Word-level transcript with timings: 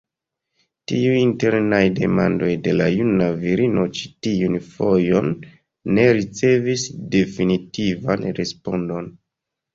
Tiuj 0.91 1.17
internaj 1.23 1.81
demandoj 1.99 2.49
de 2.67 2.73
la 2.79 2.87
juna 2.93 3.27
virino 3.43 3.85
ĉi 3.99 4.09
tiun 4.27 4.57
fojon 4.71 5.31
ne 5.99 6.09
ricevis 6.21 6.89
definitivan 7.19 8.27
respondon. 8.43 9.15